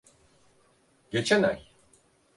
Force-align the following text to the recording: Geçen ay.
Geçen 1.11 1.43
ay. 1.43 1.71